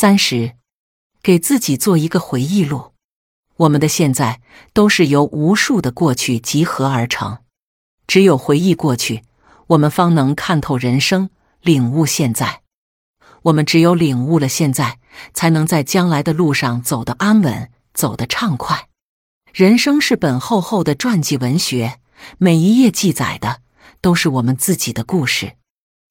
[0.00, 0.52] 三十，
[1.24, 2.92] 给自己做一个回忆录。
[3.56, 4.40] 我们的现在
[4.72, 7.38] 都是由无数的过去集合而成，
[8.06, 9.24] 只有回忆过去，
[9.66, 11.30] 我们方能看透人生，
[11.62, 12.60] 领悟现在。
[13.42, 15.00] 我们只有领悟了现在，
[15.34, 18.86] 才能在将来的路上走得安稳，走得畅快。
[19.52, 21.98] 人生是本厚厚的传记文学，
[22.38, 23.62] 每一页记载的
[24.00, 25.56] 都是我们自己的故事。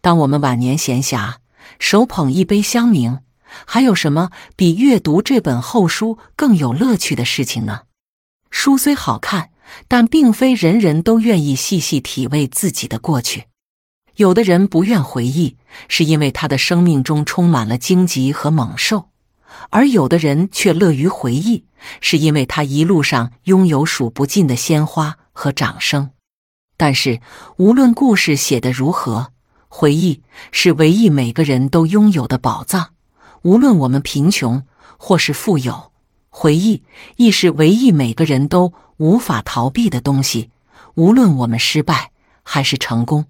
[0.00, 1.36] 当我们晚年闲暇，
[1.78, 3.20] 手捧一杯香茗，
[3.66, 7.82] 还有什么比阅读这本厚书更有乐趣的事情呢？
[8.50, 9.50] 书虽好看，
[9.86, 13.44] 但并非人人都愿意细细体味自己的过去。
[14.16, 15.56] 有的人不愿回忆，
[15.88, 19.10] 是因为他的生命中充满了荆棘和猛兽；
[19.70, 21.64] 而有的人却乐于回忆，
[22.00, 26.10] 是因为他一路上拥有数不尽的鲜花和掌声。
[26.76, 27.20] 但是，
[27.58, 29.32] 无论故事写得如何，
[29.68, 32.94] 回忆是唯一每个人都拥有的宝藏。
[33.42, 34.62] 无论我们贫穷
[34.96, 35.92] 或是富有，
[36.28, 36.82] 回忆
[37.16, 40.50] 亦是唯一每个人都无法逃避的东西。
[40.94, 42.10] 无论我们失败
[42.42, 43.26] 还是成功。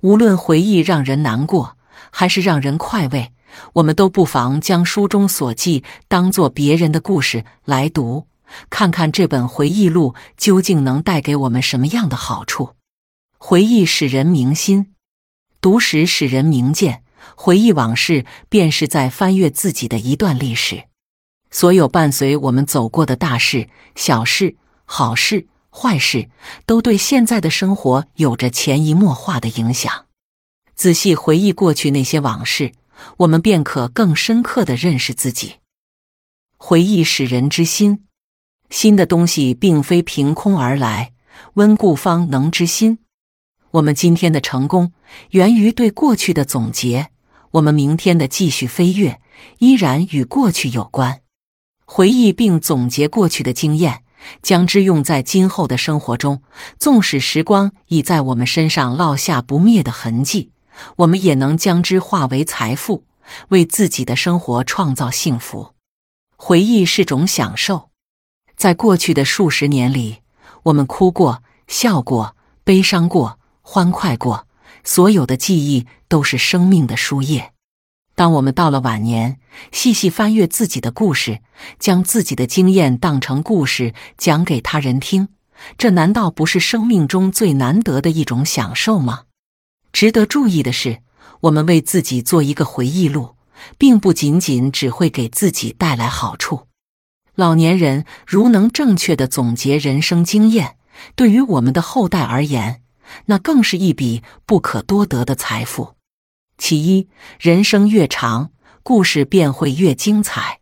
[0.00, 1.76] 无论回忆让人难过
[2.10, 3.32] 还是让人快慰，
[3.74, 8.26] 我们都不妨将书中所记当做别人的故事来读，
[8.70, 12.70] 看看这本回忆录究竟能带给我们什么样的好处。
[13.36, 14.94] 回忆使人明心，
[15.60, 17.02] 读史使人明鉴。
[17.36, 20.84] 回忆往事，便是在翻阅自己的一段历史。
[21.50, 25.46] 所有伴随我们走过的大事、小事、好事。
[25.70, 26.28] 坏事
[26.66, 30.06] 都对现在的生活有着潜移默化的影响。
[30.74, 32.72] 仔细回忆过去那些往事，
[33.18, 35.56] 我们便可更深刻的认识自己。
[36.56, 38.06] 回忆使人知心，
[38.70, 41.12] 新的东西并非凭空而来，
[41.54, 42.98] 温故方能知新。
[43.72, 44.92] 我们今天的成功
[45.30, 47.10] 源于对过去的总结，
[47.52, 49.20] 我们明天的继续飞跃
[49.58, 51.20] 依然与过去有关。
[51.84, 54.02] 回忆并总结过去的经验。
[54.42, 56.42] 将之用在今后的生活中，
[56.76, 60.50] 纵使时光已在我们身上烙下不灭的痕迹，
[60.96, 63.04] 我们也能将之化为财富，
[63.50, 65.74] 为自己的生活创造幸福。
[66.36, 67.90] 回忆是种享受，
[68.56, 70.18] 在过去的数十年里，
[70.64, 74.47] 我们哭过、笑过、悲伤过、欢快过，
[74.84, 77.52] 所有的记忆都是生命的书页。
[78.14, 79.38] 当我们到了晚年，
[79.70, 81.40] 细细翻阅自己的故事，
[81.78, 85.28] 将自己的经验当成故事讲给他人听，
[85.76, 89.24] 这难道不是生命中最难得的一种享受吗？
[89.92, 90.98] 值得注意的是，
[91.42, 93.36] 我们为自己做一个回忆录，
[93.78, 96.66] 并不仅仅只会给自己带来好处。
[97.36, 100.76] 老年人如能正确的总结人生经验，
[101.14, 102.82] 对于我们的后代而言，
[103.26, 105.94] 那更是一笔不可多得的财富。
[106.56, 107.08] 其一，
[107.38, 108.50] 人生越长，
[108.82, 110.60] 故事便会越精彩。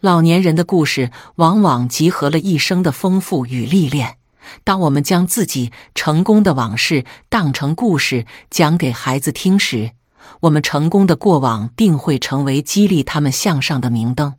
[0.00, 4.16] 老年人的故事往往集合了一生的丰富与历练。
[4.64, 9.92] 当我们将自己成功的往事当成故事讲给孩子听时，
[10.40, 14.34] 我们成功的过往定会成为激励他们向上的明灯。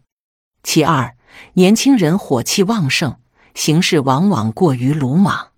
[0.63, 1.15] 其二，
[1.53, 3.17] 年轻人火气旺盛，
[3.53, 5.50] 行事往往过于鲁莽，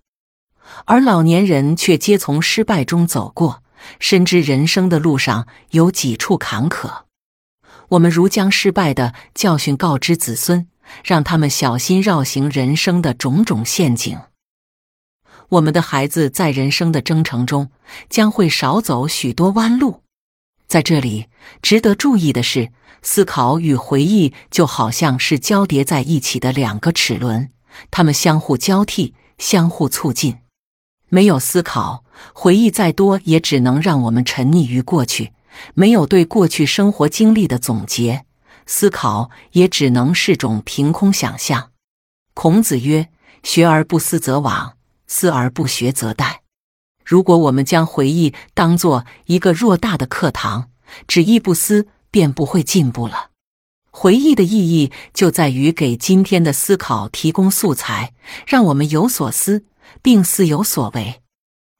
[0.84, 3.62] 而老年人却皆从失败中走过。
[4.00, 7.02] 深知人生的路上有几处坎坷，
[7.90, 10.66] 我们如将失败的教训告知子孙，
[11.04, 14.18] 让他们小心绕行人生的种种陷阱。
[15.50, 17.70] 我们的孩子在人生的征程中
[18.08, 20.00] 将会少走许多弯路。
[20.66, 21.26] 在这里，
[21.60, 22.72] 值得注意的是，
[23.02, 27.50] 思考与回忆就好像是交叠在一起的两个齿轮，
[27.90, 30.38] 它们相互交替，相互促进。
[31.14, 32.02] 没有思考。
[32.32, 35.26] 回忆再多，也只能让我们沉溺于过去；
[35.74, 38.24] 没有对过去生活经历的总结
[38.66, 41.70] 思考，也只能是种凭空想象。
[42.34, 43.10] 孔子曰
[43.44, 44.72] ：“学而不思则罔，
[45.06, 46.38] 思而不学则殆。”
[47.06, 50.70] 如果我们将回忆当做一个偌大的课堂，
[51.06, 53.30] 只忆不思，便不会进步了。
[53.92, 58.14] 回忆的意义就在于给今天的思考提供素材，
[58.44, 59.64] 让我们有所思，
[60.04, 61.22] 并似有所为。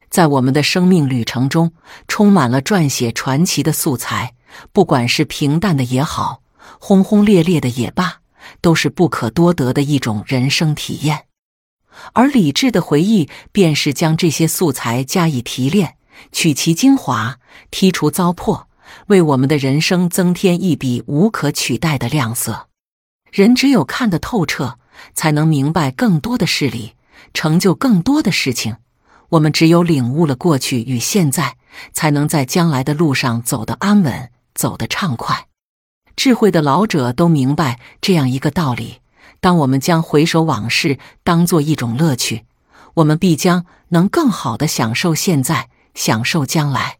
[0.08, 1.74] 在我们的生命旅程中，
[2.08, 4.34] 充满了撰写传奇的素材。
[4.72, 6.40] 不管是平淡的也好，
[6.80, 8.20] 轰轰烈烈的也罢，
[8.62, 11.26] 都是不可多得的一种人生体验。
[12.14, 15.96] 而理智的回忆，便是将这些素材加以提炼，
[16.32, 17.38] 取其精华，
[17.70, 18.64] 剔除糟粕，
[19.08, 22.68] 为我们的人生增添一笔无可取代的亮色。
[23.30, 24.78] 人只有看得透彻，
[25.12, 26.94] 才能明白更多的事理，
[27.32, 28.76] 成就更多的事情。
[29.30, 31.56] 我们只有领悟了过去与现在，
[31.92, 35.46] 才能在将来的路上走得安稳，走得畅快。
[36.14, 39.00] 智慧的老者都明白这样一个道理：
[39.40, 42.44] 当我们将回首往事当做一种乐趣，
[42.94, 46.98] 我们必将能更好的享受现在，享受将来。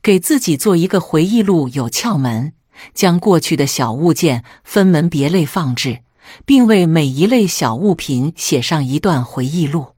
[0.00, 2.54] 给自己做一个回忆录有窍门：
[2.94, 6.00] 将过去的小物件分门别类放置，
[6.44, 9.94] 并为每一类小物品写上一段回忆录。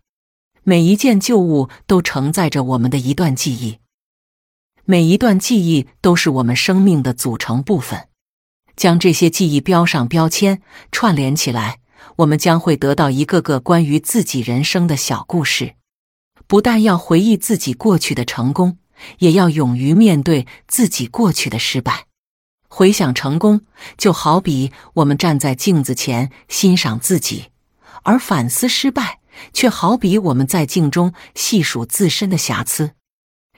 [0.62, 3.78] 每一件旧物都承载着我们的一段记忆，
[4.84, 8.08] 每一段记忆都是我们生命的组成部分。
[8.76, 10.62] 将这些记忆标上标签，
[10.92, 11.80] 串联起来，
[12.16, 15.74] 我们将会得到一个个关于自己人生的小故事。
[16.46, 18.78] 不但要回忆自己过去的成功，
[19.18, 22.06] 也要勇于面对自己过去的失败。
[22.70, 23.60] 回想成功，
[23.98, 27.50] 就好比我们站在镜子前欣赏自己；
[28.04, 29.18] 而反思失败，
[29.52, 32.92] 却好比我们在镜中细数自身的瑕疵。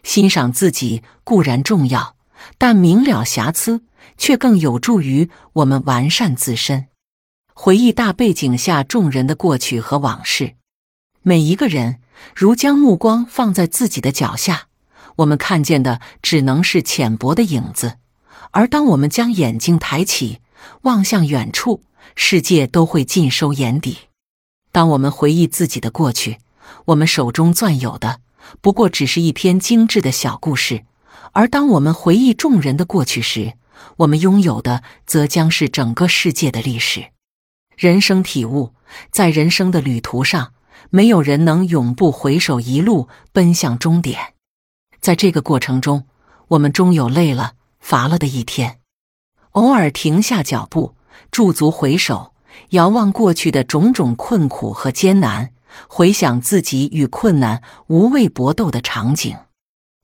[0.02, 2.16] 欣赏自己固然重要，
[2.58, 3.84] 但明了瑕疵。
[4.18, 6.88] 却更有助于我们完善自身。
[7.54, 10.56] 回忆大背景下众人的过去和往事，
[11.22, 12.00] 每一个人
[12.34, 14.66] 如将目光放在自己的脚下，
[15.16, 17.98] 我们看见的只能是浅薄的影子；
[18.52, 20.38] 而当我们将眼睛抬起，
[20.82, 21.82] 望向远处，
[22.14, 23.98] 世界都会尽收眼底。
[24.70, 26.38] 当我们回忆自己的过去，
[26.86, 28.20] 我们手中攥有的
[28.60, 30.84] 不过只是一篇精致的小故事；
[31.32, 33.54] 而当我们回忆众人的过去时，
[33.96, 37.06] 我们拥有的，则将是整个世界的历史。
[37.76, 38.74] 人生体悟，
[39.10, 40.52] 在人生的旅途上，
[40.90, 44.34] 没有人能永不回首，一路奔向终点。
[45.00, 46.04] 在这个过程中，
[46.48, 48.78] 我们终有累了、乏了的一天。
[49.50, 50.94] 偶尔停下脚步，
[51.30, 52.32] 驻足回首，
[52.70, 55.52] 遥望过去的种种困苦和艰难，
[55.86, 59.36] 回想自己与困难无畏搏斗的场景。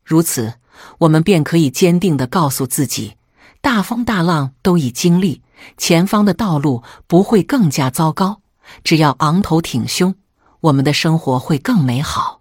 [0.05, 0.55] 如此，
[0.99, 3.17] 我们便可以坚定地告诉自己。
[3.61, 5.43] 大风大浪都已经历，
[5.77, 8.43] 前方的道路不会更加糟糕。
[8.85, 10.15] 只要昂头挺胸，
[10.61, 12.38] 我们的生活会更美好。